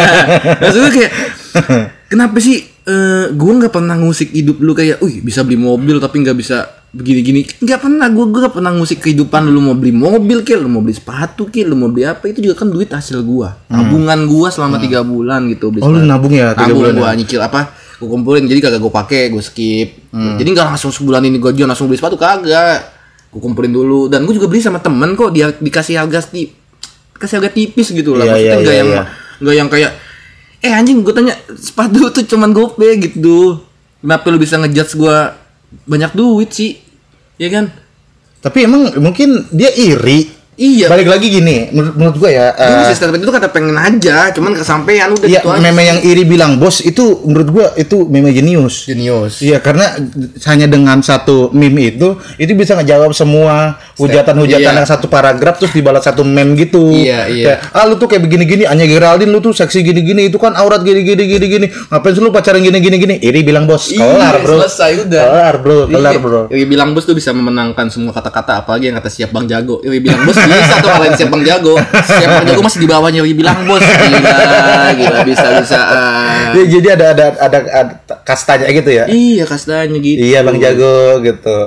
[0.62, 1.12] Maksud gua kayak
[2.06, 6.20] kenapa sih eh gua nggak pernah ngusik hidup lu kayak, "Wih, bisa beli mobil tapi
[6.20, 10.42] nggak bisa begini-gini." Nggak pernah gua gua nggak pernah ngusik kehidupan lu, mau beli mobil
[10.42, 13.22] kek, lu mau beli sepatu kek, lu mau beli apa itu juga kan duit hasil
[13.22, 13.56] gua.
[13.66, 15.88] Tabungan gua selama tiga bulan gitu beli Hmm.
[15.88, 16.94] Oh lu nabung ya tiga Nabung bulan.
[16.94, 17.16] gua ya?
[17.16, 17.60] nyicil apa
[17.94, 20.34] gue kumpulin jadi kagak gue pakai gue skip Hmm.
[20.34, 22.82] jadi nggak langsung sebulan ini gajian langsung beli sepatu kagak
[23.30, 26.50] gue kumpulin dulu dan gue juga beli sama temen kok dia dikasih harga ti
[27.22, 28.26] kasih harga tipis gitu lah.
[28.26, 28.90] Iya, maksudnya nggak iya, yang
[29.42, 29.92] nggak yang kayak
[30.62, 33.62] eh anjing gue tanya sepatu tuh cuman gope gitu.
[34.02, 35.16] Kenapa lu bisa ngejudge gue
[35.86, 36.82] banyak duit sih?
[37.38, 37.70] Ya kan?
[38.42, 40.41] Tapi emang mungkin dia iri.
[40.54, 42.46] Iya Balik lagi gini, menurut, menurut gua ya.
[42.52, 45.98] Eh, si statement itu kata pengen aja cuman kesampaian udah Iya, gitu aja meme yang
[45.98, 48.84] iri bilang bos itu menurut gua itu meme jenius.
[48.84, 49.96] jenius Iya, karena
[50.44, 54.78] hanya dengan satu meme itu itu bisa ngejawab semua hujatan-hujatan Iya.
[54.78, 56.92] yang satu paragraf terus dibalas satu meme gitu.
[56.92, 57.46] Iya, iya.
[57.56, 60.80] Kayak, ah lu tuh kayak begini-gini, Anya Geraldine lu tuh seksi gini-gini, itu kan aurat
[60.80, 61.66] gini-gini gini-gini.
[61.88, 63.14] Ngapain sih lu pacaran gini-gini gini?
[63.18, 64.56] Iri bilang bos, kelar, Iya, Bro.
[64.60, 65.24] selesai udah.
[65.24, 65.78] Kelar, Bro.
[65.88, 66.20] Kelar, Iya.
[66.20, 66.40] Bro.
[66.48, 69.80] Yoi bilang bos tuh bisa memenangkan semua kata-kata apalagi yang kata siap bang jago.
[69.80, 71.74] Yoi bilang bos bisa tuh siap bang jago.
[71.80, 73.80] Siap bang jago masih di bawahnya bilang bos.
[73.80, 75.80] Gila, gila bisa bisa.
[76.52, 79.04] Ya, jadi ada ada ada, ada kastanya gitu ya.
[79.08, 80.20] Iya kastanya gitu.
[80.20, 81.58] Iya, Bang Jago gitu.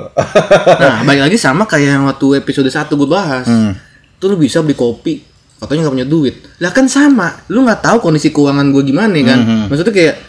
[0.78, 3.46] Nah balik lagi sama kayak yang waktu episode 1 gue bahas.
[3.46, 3.74] Hmm.
[4.16, 7.96] Tuh lu bisa beli kopi katanya nggak punya duit lah kan sama lu nggak tahu
[8.04, 9.40] kondisi keuangan gue gimana kan
[9.72, 10.20] maksudnya kayak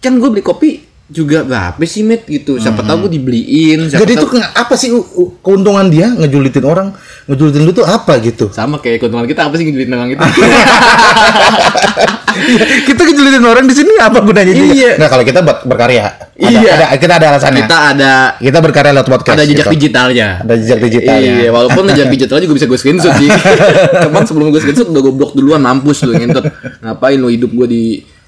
[0.00, 4.12] kan gue beli kopi juga berapa sih met gitu siapa tahu gue dibeliin siapa Jadi
[4.12, 4.90] itu tahu- ke- apa sih
[5.38, 6.90] keuntungan dia ngejulitin orang,
[7.24, 8.50] ngejulitin lu tuh apa gitu?
[8.50, 10.24] sama kayak keuntungan kita apa sih ngejulitin orang itu
[12.84, 14.68] kita ngejulitin orang di sini apa gunanya juga?
[14.68, 14.90] Iya.
[14.96, 16.04] Nah, kalau kita buat berkarya.
[16.36, 16.70] Ada, Iya.
[16.76, 17.62] ada- kita ada alasannya.
[17.62, 19.36] kita ada Kita berkarya lewat podcast.
[19.36, 19.74] ada jejak gitu.
[19.74, 21.32] digitalnya Ada jejak digitalnya.
[21.38, 23.28] Iya, walaupun jejak digitalnya juga bisa gue screenshot sih.
[24.02, 26.44] Kemarin sebelum gue screenshot udah gue blok duluan mampus lu ngentot.
[26.82, 27.82] Ngapain lu hidup gue di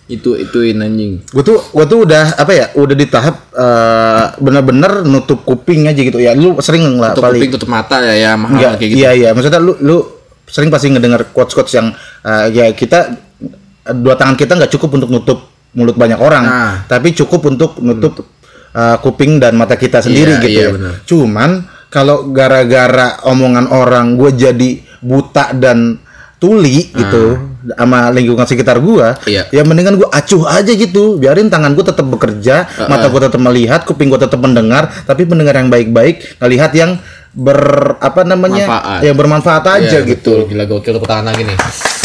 [0.09, 1.21] itu ituin anjing.
[1.29, 2.67] Gue tuh gue tuh udah apa ya?
[2.73, 6.33] Udah di tahap eh, bener-bener nutup kuping aja gitu ya.
[6.33, 8.99] Lu sering lah Tutup paling kuping, tutup mata ya, ya mahal kayak gitu.
[9.05, 9.97] Iya iya, maksudnya lu lu
[10.49, 11.93] sering pasti ngedengar quotes quotes yang
[12.25, 13.13] eh, ya kita
[14.01, 15.39] dua tangan kita nggak cukup untuk nutup
[15.77, 16.75] mulut banyak orang, Nah.
[16.89, 18.25] tapi cukup untuk nutup
[18.73, 20.93] eh, kuping dan mata kita sendiri Iya, gitu iya, ya.
[21.05, 21.51] Cuman
[21.89, 26.01] kalau gara-gara omongan orang gue jadi buta dan
[26.39, 29.19] tuli gitu sama lingkungan sekitar gua.
[29.27, 29.51] Iya.
[29.51, 33.83] ya mendingan gua acuh aja gitu, biarin tangan gua tetap bekerja, mata gua tetap melihat,
[33.83, 36.91] kuping gua tetap mendengar, tapi mendengar yang baik-baik, ngelihat yang
[37.35, 37.61] ber
[38.01, 39.01] apa namanya, Manfaat.
[39.05, 40.47] yang bermanfaat aja Iya, gitu.
[40.47, 40.55] betul.
[40.55, 41.57] Gila gokil tepuk tangan lagi nih.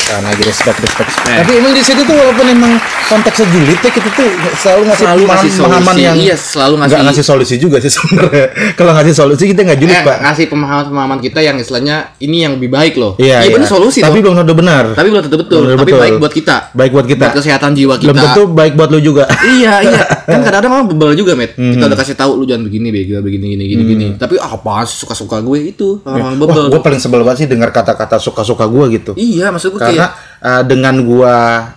[0.03, 1.09] Karena lagi respect respect.
[1.25, 1.37] Eh.
[1.39, 5.21] Tapi emang di situ tuh walaupun emang konteksnya julid ya kita tuh selalu ngasih Selalu
[5.21, 8.45] pemahaman, ngasih pemahaman yang Iya, selalu ngasih- nggak ngasih solusi juga sih sebenarnya.
[8.73, 10.17] Kalau ngasih solusi kita nggak julid Eh, pak.
[10.21, 13.15] ngasih pemahaman-pemahaman kita yang istilahnya ini yang lebih baik loh.
[13.17, 14.23] Iya, bener solusi Tapi loh.
[14.23, 14.83] belum tentu benar.
[14.91, 15.61] Tapi belum tentu betul.
[15.63, 16.01] Belum Tapi betul.
[16.01, 16.55] baik buat kita.
[16.73, 17.23] Baik buat kita.
[17.23, 18.05] Buat kesehatan jiwa kita.
[18.05, 19.23] Belum tentu baik buat lu juga.
[19.55, 21.75] iya iya kan kadang-kadang orang bebel juga met Hmm.
[21.75, 24.97] kita udah kasih tahu lu jangan begini bego begini gini gini gini tapi apa sih
[24.97, 28.85] suka-suka gue itu orang-orang bebel Wah, gue paling sebel banget sih dengar kata-kata suka-suka gue
[28.91, 29.11] gitu.
[29.13, 30.07] iya maksud gue Karena
[30.39, 31.35] uh, dengan gua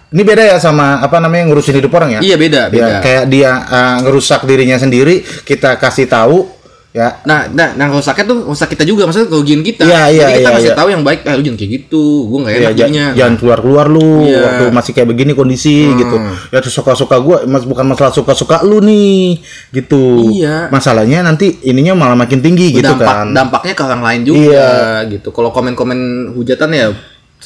[0.08, 2.20] ini beda ya sama apa namanya ngurusin hidup orang ya.
[2.20, 6.48] iya beda Ya, beda kayak dia uh, ngerusak dirinya sendiri, kita kasih tahu
[6.90, 7.20] ya.
[7.22, 10.40] nah nah nah rusaknya tuh rusak kita juga maksudnya kerugian kita Iya, iya, jadi kita
[10.40, 10.78] iya, ngasih iya.
[10.78, 13.34] tahu yang baik eh lu jangan kayak gitu gue nggak Ya, enak ja- jadinya jangan
[13.36, 14.40] keluar-keluar lu Iya.
[14.40, 16.16] waktu masih kayak begini kondisi gitu.
[16.48, 19.36] Ya tuh suka-suka gua mas bukan masalah suka-suka lu nih
[19.70, 20.32] gitu.
[20.32, 20.72] Iya.
[20.72, 23.26] Masalahnya nanti ininya malah makin tinggi gitu dampak kan.
[23.28, 24.68] dampaknya ke orang lain juga Iya.
[25.12, 25.98] gitu kalau komen-komen
[26.32, 26.86] hujatan ya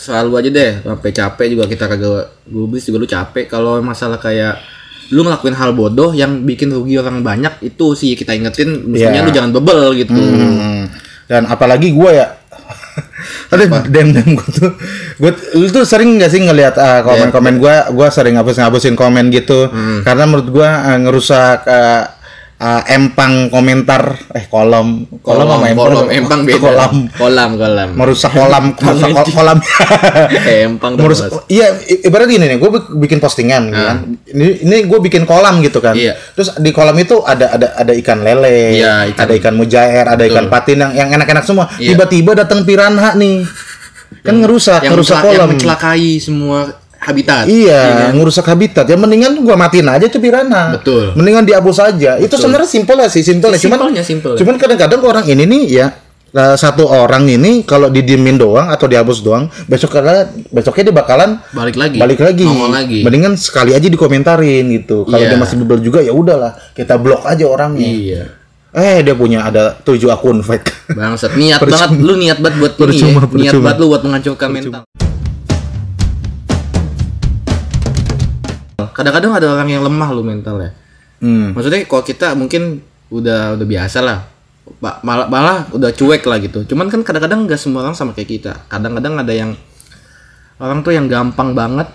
[0.01, 3.45] selalu aja deh sampai capek juga kita kagak gubris juga lu capek.
[3.45, 4.57] Kalau masalah kayak
[5.13, 9.27] lu ngelakuin hal bodoh yang bikin rugi orang banyak itu sih kita ingetin mestinya Iya.
[9.27, 10.17] lu jangan bebel gitu.
[10.17, 10.89] Hmm.
[11.29, 12.27] Dan apalagi gua ya.
[13.51, 14.71] Ada dem dem gue tuh,
[15.19, 19.67] gue lu tuh sering gak sih ngelihat ah, komen-komen gua, gua sering ngapus-ngapusin komen gitu,
[20.07, 22.15] karena menurut gua ah, ngerusak ah,
[22.61, 26.61] ah, empang komentar, eh kolom, kolom, sama empang, kolom empang beda.
[26.61, 27.89] Kolam, kolam kolam.
[27.95, 29.59] Merusak kolam, merusak kol- kolam,
[30.69, 34.99] empang dong, merusak, iya, ibarat gini nih, gue bikin postingan, gitu kan, ini, ini gue
[35.01, 36.15] bikin kolam gitu kan, Iya.
[36.31, 40.23] terus di kolam itu ada ada ada ikan lele, Iya, ikan- ada ikan mujair, ada
[40.23, 41.67] ikan patin yang yang enak-enak semua.
[41.75, 41.95] Iya.
[41.95, 43.43] Tiba-tiba datang piranha nih.
[44.21, 45.51] Kan ngerusak, yang, ngerusak mencela- yang kolam.
[45.51, 46.59] mencelakai semua
[47.01, 48.85] habitat Iya, ngerusak habitat.
[48.85, 50.77] Ya mendingan gua matiin aja tuh piranha.
[50.77, 51.17] Betul.
[51.17, 52.17] Mendingan dihapus aja.
[52.17, 53.59] Itu sebenarnya simpel ya sih, simpel ya.
[53.59, 54.33] Cuman Simpelnya simpel.
[54.35, 55.87] cuman kadang-kadang orang ini nih ya
[56.31, 61.31] eh, satu orang ini kalau didiemin doang atau dihapus doang, besok kala besoknya dia bakalan
[61.51, 62.45] balik lagi balik lagi.
[62.45, 65.03] nongol lagi Mendingan sekali aja dikomentarin gitu.
[65.05, 65.31] Kalau Iya.
[65.31, 67.83] dia masih bebel juga ya udahlah, kita blok aja orangnya.
[67.83, 68.23] iya
[68.71, 70.95] Eh dia punya ada tujuh akun fake.
[70.95, 71.91] Bangsat niat Percuma.
[71.91, 72.87] banget lu niat banget buat ini ya.
[72.87, 73.65] Percuma, Niat percuma.
[73.67, 74.83] banget lu buat menghancurkan mental.
[78.91, 80.71] Kadang-kadang ada orang yang lemah lu mental ya.
[81.21, 81.53] Hmm.
[81.53, 82.81] Maksudnya kalau kita mungkin
[83.13, 84.19] udah udah biasa lah.
[84.81, 86.63] Malah, malah udah cuek lah gitu.
[86.65, 88.53] Cuman kan kadang-kadang nggak semua orang sama kayak kita.
[88.71, 89.53] Kadang-kadang ada yang
[90.57, 91.89] orang tuh yang gampang banget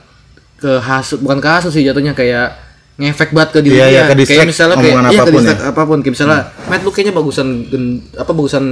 [0.60, 2.58] ke hasut bukan ke hasut sih jatuhnya kayak
[2.96, 5.68] ngefek banget ke diri Iya, ke kayak misalnya kayak iya, ke apa pun distract ya.
[5.68, 5.98] apa pun.
[6.00, 6.40] Kayak misalnya,
[6.72, 8.66] Matt lu kayaknya bagusan gen- apa bagusan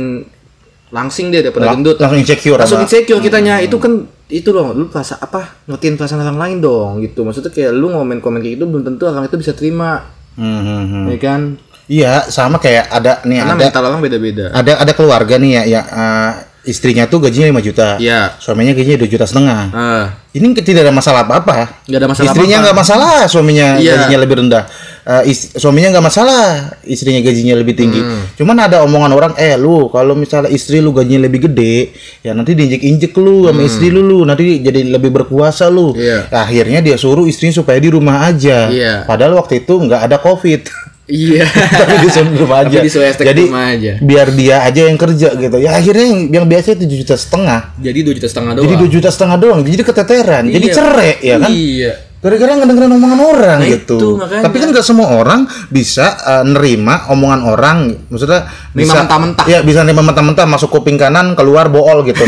[0.89, 1.98] langsing deh daripada Lang- gendut.
[1.98, 2.86] langsung insecure Langsung apa?
[2.86, 3.60] insecure kitanya.
[3.60, 3.93] Itu kan
[4.28, 5.63] itu loh, lu perasa apa?
[5.65, 7.22] Ngertiin perasaan orang lain dong gitu.
[7.22, 10.10] Maksudnya kayak lu ngomen-komen kayak gitu belum tentu orang itu bisa terima.
[10.34, 11.06] Hmm, hmm, hmm.
[11.08, 11.41] Ya kan?
[11.84, 14.46] Iya, sama kayak ada nih Karena ada mental orang beda-beda.
[14.50, 16.32] ada ada keluarga nih ya ya eh,
[16.63, 17.88] istrinya tuh gajinya 5 juta.
[18.00, 18.39] Iya.
[18.39, 19.62] Suaminya gajinya 2 juta setengah.
[19.69, 21.84] Ah, Ini tidak ada masalah apa-apa.
[21.86, 23.93] Nggak ada masalah Istrinya nggak masalah, suaminya Iya.
[24.00, 24.63] gajinya lebih rendah.
[25.04, 28.00] Eh, is- suaminya nggak masalah, istrinya gajinya lebih tinggi.
[28.00, 28.24] Hmm.
[28.39, 31.92] Cuman ada omongan orang, eh lu kalau misalnya istri lu gajinya lebih gede,
[32.24, 35.92] ya nanti diinjek-injek lu sama istri lu, lu nanti jadi lebih berkuasa lu.
[35.92, 36.00] Hmm.
[36.00, 36.18] Iya.
[36.32, 38.72] Akhirnya dia suruh istrinya supaya di rumah aja.
[38.72, 39.04] Iya.
[39.04, 40.72] Padahal waktu itu nggak ada covid.
[41.04, 41.44] iya.
[41.84, 42.80] tapi disuruh di rumah aja.
[42.80, 43.92] Tapi disuruh Jadi rumah aja.
[44.00, 45.58] biar dia aja yang kerja gitu.
[45.60, 47.76] Ya akhirnya yang, yang biasa itu juta setengah.
[47.76, 48.63] Jadi 2 juta setengah doang.
[48.63, 49.60] Jadi dua juta setengah doang.
[49.68, 50.44] Jadi keteteran.
[50.48, 50.76] Jadi Iya.
[50.80, 51.52] cerai ya kan?
[51.52, 51.94] Iya.
[52.23, 53.95] Gara-gara ngedengerin omongan orang Nah, gitu.
[53.99, 54.43] itu, makanya.
[54.47, 57.77] Tapi kan nggak semua orang bisa eh, nerima omongan orang.
[58.07, 59.45] Maksudnya Nerima bisa mentah-mentah.
[59.45, 62.23] Iya, bisa nerima mentah-mentah masuk kuping kanan, keluar bool gitu.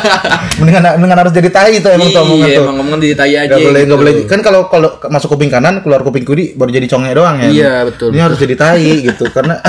[0.64, 2.64] mendingan mendingan harus jadi tai itu emang tuh omongan iya tuh.
[2.64, 3.90] emang ngomong jadi tai aja Gak boleh, gitu.
[3.92, 4.12] gak boleh.
[4.24, 7.48] Kan kalau kalau masuk kuping kanan, keluar kuping kiri, baru jadi conge doang ya.
[7.52, 9.60] Iya, betul, Ini harus jadi tai gitu, karena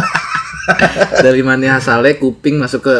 [1.26, 2.96] dari mana asalnya kuping masuk ke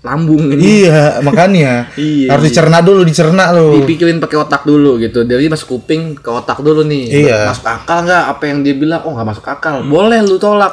[0.00, 0.84] lambung ini.
[0.84, 1.72] Iya makanya.
[1.96, 3.76] Iya, harus dicerna dulu, dicerna lu.
[3.78, 5.22] dipikirin pakai otak dulu gitu.
[5.22, 7.28] Dari masuk kuping ke otak dulu nih.
[7.28, 7.46] Iya.
[7.46, 9.00] masuk akal nggak apa yang dia bilang?
[9.04, 9.84] Oh nggak masuk akal.
[9.84, 10.72] Boleh lu tolak.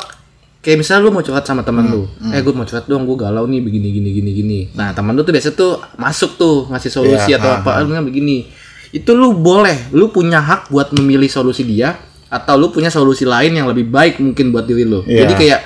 [0.58, 2.08] Kayak misalnya lu mau curhat sama teman lu.
[2.28, 4.60] eh gue mau curhat dong gue galau nih begini gini gini gini.
[4.74, 7.80] Nah teman lu tuh biasa tuh masuk tuh ngasih solusi Iya, atau apa.
[7.84, 8.48] lu bilang begini.
[8.90, 9.92] Itu lu boleh.
[9.92, 11.96] Lu punya hak buat memilih solusi dia
[12.28, 15.00] atau lu punya solusi lain yang lebih baik mungkin buat diri lu.
[15.02, 15.24] Iya.
[15.24, 15.60] jadi kayak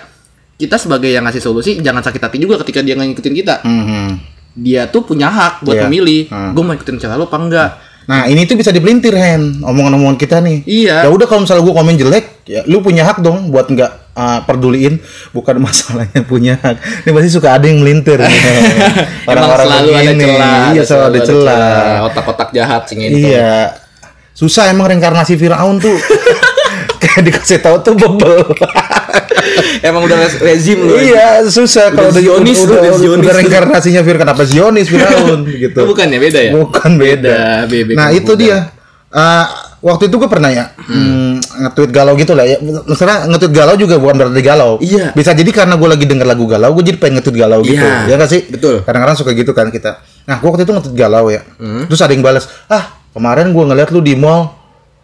[0.61, 4.07] kita sebagai yang ngasih solusi jangan sakit hati juga ketika dia ngikutin kita Mhm.
[4.53, 5.83] dia tuh punya hak buat Iya.
[5.85, 6.51] memilih Hmm.
[6.51, 7.71] gue mau ikutin cara lu apa enggak
[8.01, 10.65] Nah ini tuh bisa dipelintir Hen omongan-omongan kita nih.
[10.65, 11.05] Iya.
[11.05, 14.41] Ya udah kalau misalnya gue komen jelek, ya lu punya hak dong buat nggak uh,
[14.43, 14.97] peduliin.
[15.31, 16.75] Bukan masalahnya punya hak.
[17.05, 18.17] Ini pasti suka ada yang melintir.
[19.29, 20.23] Emang selalu ada begini.
[20.27, 21.95] celah Iya selalu ada celah.
[22.09, 23.77] otak-otak jahat sih ini Iya.
[24.33, 25.95] Susah emang reinkarnasi Firaun tuh.
[27.01, 28.49] Kayak dikasih tahu tuh bebel.
[29.87, 33.25] emang udah rezim lu iya susah kalau Udah Zionis udah, udah Zionis.
[33.25, 35.79] udah reinkarnasinya Firaun kenapa Zionis Firaun gitu.
[35.79, 37.37] itu bukan ya beda ya Bukan beda.
[37.95, 38.71] Nah itu dia.
[39.11, 39.45] Eh,
[39.83, 41.41] waktu itu gue pernah ya hmm.
[41.67, 42.57] nge-tweet galau gitu lah ya.
[42.63, 44.71] Maksudnya nge-tweet galau juga bukan berarti galau.
[44.79, 45.11] Iya.
[45.11, 47.81] Bisa jadi karena gue lagi denger lagu galau, gue jadi pengen nge-tweet galau gitu.
[47.81, 48.47] Iya, Ya nggak sih?
[48.47, 48.87] betul.
[48.87, 49.99] Kadang-kadang suka gitu kan kita.
[50.29, 51.43] Nah, gue waktu itu nge-tweet galau ya.
[51.59, 51.91] Hmm.
[51.91, 54.55] Terus ada yang balas, ah kemarin gue ngeliat lu di mall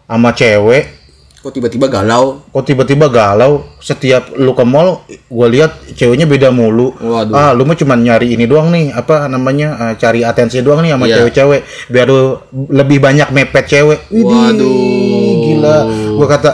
[0.08, 0.97] sama cewek
[1.38, 2.42] kok tiba-tiba galau?
[2.50, 3.62] Kok tiba-tiba galau?
[3.78, 6.90] Setiap lu ke mall gue lihat ceweknya beda mulu.
[6.98, 7.32] Waduh.
[7.32, 10.92] ah lu mah cuma nyari ini doang nih apa namanya eh, cari atensi doang nih
[10.92, 11.14] sama Iya.
[11.22, 11.60] cewek-cewek.
[11.88, 12.36] Biar lu
[12.68, 14.10] lebih banyak mepet cewek.
[14.10, 15.32] Widih, Waduh.
[15.46, 15.76] gila.
[16.18, 16.50] Gue kata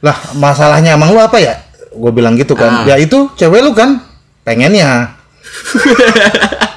[0.00, 1.54] lah masalahnya emang lu apa ya?
[1.92, 2.82] Gue bilang gitu kan.
[2.82, 2.88] Ah.
[2.88, 4.00] ya itu cewek lu kan?
[4.42, 5.12] Pengennya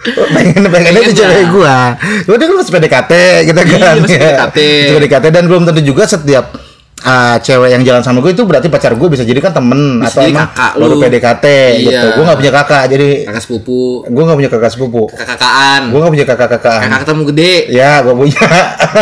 [0.00, 1.92] pengen pengennya itu cewek gua
[2.24, 3.12] udah kan masih PDKT
[3.44, 4.22] gitu Iya, kan masih Ya.
[4.22, 4.58] PDKT.
[4.58, 6.56] Masih PDKT dan belum tentu juga setiap
[7.02, 10.08] ah, cewek yang jalan sama gue itu berarti pacar gue bisa jadi kan temen Bisa
[10.10, 11.00] atau jadi emang kakak baru lu.
[11.00, 11.44] PDKT
[11.78, 12.12] gitu Iya.
[12.12, 16.12] gue nggak punya kakak jadi kakak sepupu gue nggak punya kakak sepupu kakak-kakaan gue nggak
[16.12, 18.42] punya kakak-kakaan kakak ketemu gede ya gue punya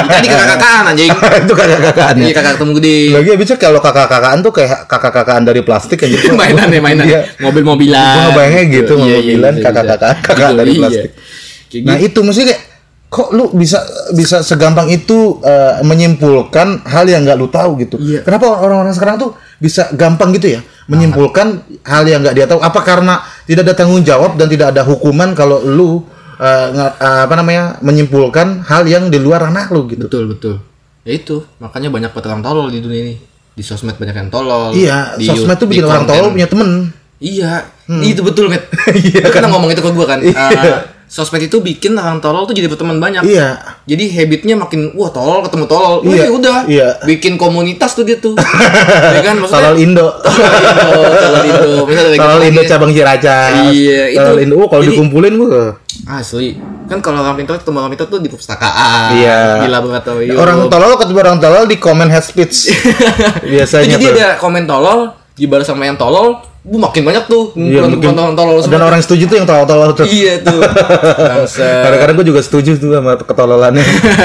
[0.09, 1.11] tadi kakak-kakaan anjing
[1.43, 5.99] itu kakak-kakaan iya kakak ketemu gede lagi bisa kalau kakak-kakaan tuh kayak kakak-kakaan dari plastik
[6.01, 6.35] aja gitu.
[6.41, 7.21] mainan ya mainan Iya.
[7.39, 10.25] mobil-mobilan Gua ngebayangnya gitu, Iya, iya, mobil-mobilan, bisa, kakak-kakak, bisa.
[10.25, 10.79] kakak dari Iya.
[10.79, 11.11] plastik.
[11.85, 12.07] Nah gitu.
[12.07, 12.61] itu mesti kayak
[13.09, 13.81] kok lu bisa
[14.13, 17.97] bisa segampang itu eh, menyimpulkan hal yang nggak lu tahu gitu.
[17.97, 18.21] Iya.
[18.23, 22.61] Kenapa orang-orang sekarang tuh bisa gampang gitu ya menyimpulkan hal yang nggak dia tahu?
[22.61, 26.05] Apa karena tidak ada tanggung jawab dan tidak ada hukuman kalau lu
[26.39, 30.07] nge- eh, apa namanya menyimpulkan hal yang di luar ranah lu gitu?
[30.07, 30.55] betul betul
[31.03, 33.15] ya itu makanya banyak orang tolol di dunia ini
[33.59, 36.95] di sosmed banyak yang tolol Iya, Di sosmed tuh bikin orang tolol punya temen.
[37.19, 37.67] Iya,
[38.07, 38.71] itu betul, Met.
[38.95, 40.23] Iya pernah ngomong itu ke gua kan?
[40.23, 40.39] Iya.
[40.39, 43.25] Eh, sosmed itu bikin orang tolol tuh jadi berteman banyak.
[43.25, 43.57] Iya.
[43.85, 45.95] Jadi habitnya makin wah tolol ketemu tolol.
[45.99, 46.59] Wah, Iya, ya udah.
[46.69, 46.89] iya.
[47.03, 48.37] Bikin komunitas tuh gitu.
[49.17, 50.07] ya kan maksudnya Tolol Indo.
[50.21, 51.71] Tolol, tolol Indo.
[51.83, 52.71] Misalnya Tolol gitu Indo lagi.
[52.71, 53.53] cabang Ciracas.
[53.69, 54.21] Iya, itu.
[54.21, 54.55] Tolol Indo.
[54.55, 55.65] Oh, kalau Jadi- dikumpulin gua
[56.07, 56.57] Asli.
[56.87, 59.13] Kan kalau orang pintar ketemu orang pintar tuh di perpustakaan.
[59.15, 59.65] Iya.
[60.01, 60.21] Tuh.
[60.23, 60.37] yuk.
[60.37, 62.69] Orang tolol ketemu orang tolol di komen head speech.
[63.53, 64.13] Biasanya Jadi tuh.
[64.15, 68.83] ada komen tolol dibalas sama yang tolol, bu makin banyak tuh Iya, penonton tolol Dan
[68.83, 70.05] orang setuju tuh yang tolol-tolol tuh.
[70.05, 70.61] Iya tuh.
[71.85, 73.85] Kadang-kadang gue juga setuju tuh sama ketololannya.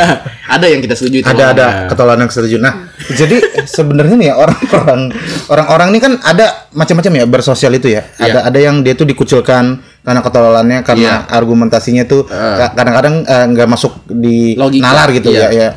[0.56, 1.90] ada yang kita setuju ada ada ngomongnya.
[1.90, 2.56] ketololan yang setuju.
[2.58, 2.74] Nah,
[3.08, 5.02] jadi sebenarnya nih ya orang-orang
[5.48, 8.02] orang-orang ini kan ada macam-macam ya bersosial itu ya.
[8.18, 8.40] Ada Iya.
[8.44, 9.64] ada yang dia tuh dikucilkan
[10.04, 14.84] karena ketololannya karena argumentasinya tuh ka- kadang-kadang eh, nggak masuk di Logika.
[14.84, 15.48] nalar gitu Iya.
[15.48, 15.70] ya ya.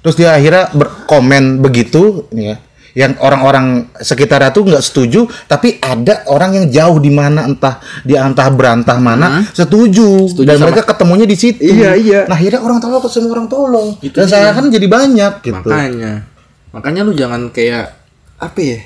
[0.00, 2.56] Terus dia akhirnya berkomen begitu nih ya.
[2.90, 8.18] Yang orang-orang sekitarnya tuh nggak setuju, tapi ada orang yang jauh di mana entah di
[8.18, 11.62] antah berantah mana setuju, Setuju dan sama- mereka ketemunya di situ.
[11.62, 12.20] Iya, iya.
[12.26, 13.86] Nah akhirnya orang tolol ketemu orang tolol.
[14.02, 15.68] Itu dan saya kan jadi banyak gitu.
[15.70, 16.26] Makanya.
[16.74, 17.94] Makanya lu jangan kayak
[18.42, 18.78] apa ya?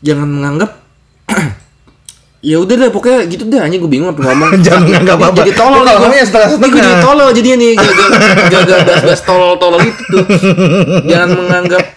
[0.00, 0.70] Jangan menganggap
[2.40, 4.48] Ya udah deh pokoknya gitu deh anjing gue bingung apa ngomong.
[4.64, 5.38] Jangan Ini- menganggap ini apa.
[5.38, 6.56] Jadi tolol nih ngomongnya setengah-setengah.
[6.58, 7.70] Ini gue jadi tolol jadinya nih
[8.48, 10.24] gak gak bahas tolol-tolol itu tuh.
[11.04, 11.82] Jangan menganggap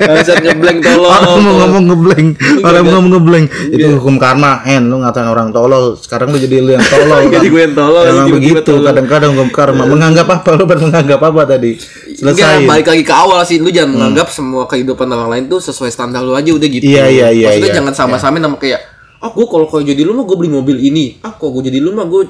[0.00, 1.08] Bangsat ngeblank tolol.
[1.08, 2.28] Orang mau ngomong ngeblank,
[2.60, 3.46] orang mau ngomong ngeblank.
[3.70, 3.96] Itu Iya.
[3.96, 4.88] hukum karma, Hen.
[4.88, 7.20] Lu ngatain orang tolol, sekarang lu jadi lu yang tolol.
[7.34, 8.60] Jadi gue yang tolol, Emang begitu.
[8.66, 8.84] tolol.
[8.84, 9.82] Kadang-kadang hukum karma.
[9.86, 10.48] Menganggap apa?
[10.56, 11.76] Lu baru menganggap apa tadi?
[12.10, 12.66] Selesai.
[12.66, 13.60] balik lagi ke awal sih.
[13.60, 16.84] Lu jangan menganggap semua kehidupan orang lain tuh sesuai standar lu aja udah gitu.
[16.84, 17.76] Iya, iya, iya, Maksudnya iya.
[17.76, 18.79] jangan sama-samain sama kayak,
[19.20, 21.20] ah gue kalau kalau jadi lu mah gue beli mobil ini.
[21.20, 22.28] Ah kok gue jadi lu mah gue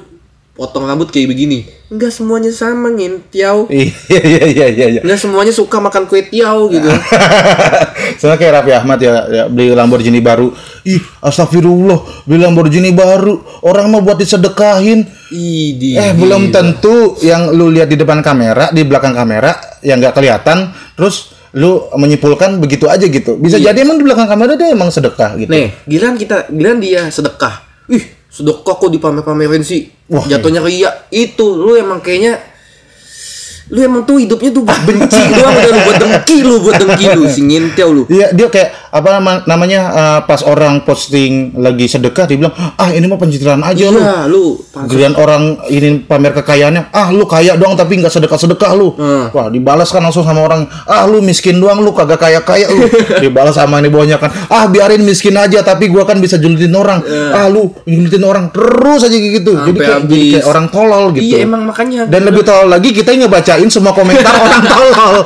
[0.51, 1.63] potong rambut kayak begini.
[1.87, 3.65] Enggak semuanya sama ngentiau.
[3.71, 4.87] Iya iya iya iya.
[4.99, 5.01] iya.
[5.01, 6.91] Enggak semuanya suka makan kue tiaw gitu.
[8.21, 10.51] Sama kayak Raffi Ahmad ya, ya beli Lamborghini baru.
[10.85, 13.63] Ih, astagfirullah, beli Lamborghini baru.
[13.65, 15.07] Orang mau buat disedekahin.
[15.31, 15.95] Idi.
[15.95, 20.69] Eh, belum tentu yang lu lihat di depan kamera, di belakang kamera yang nggak kelihatan,
[20.93, 23.35] terus lu menyimpulkan begitu aja gitu.
[23.35, 25.51] Bisa jadi emang di belakang kamera dia emang sedekah gitu.
[25.51, 27.63] Nih, giliran kita, giliran dia sedekah.
[27.91, 29.91] Ih, sedekah kok dipamer-pamerin sih.
[30.07, 30.91] Wah, Jatuhnya ria.
[31.11, 32.39] Itu lu emang kayaknya
[33.71, 37.05] lu emang tuh hidupnya tuh buat benci doang udah lu buat dengki lu buat dengki
[37.15, 38.03] lu si ngintel lu.
[38.11, 42.91] Iya, dia kayak apa nama- namanya eh, pas orang posting lagi sedekah dia bilang, "Ah,
[42.91, 44.59] ini mah pencitraan aja lu." Iya, lu.
[44.91, 48.91] Giliran orang ini pamer kekayaannya, ah lu kaya doang tapi nggak sedekah-sedekah lu.
[48.91, 49.31] Hmm.
[49.31, 52.83] Wah, dibalas kan langsung sama orang, ah lu miskin doang lu kagak kaya-kaya lu.
[53.23, 56.99] dibalas sama ini bawahnya kan, ah biarin miskin aja tapi gua kan bisa julitin orang.
[57.31, 59.55] Ah lu julitin orang terus aja gitu.
[59.55, 61.23] Jadi Sampai kayak, jadi kayak orang tolol gitu.
[61.23, 63.15] Iya, emang makanya Dan lebih tolol lagi kita
[63.61, 65.17] ngebacain semua komentar orang tolol.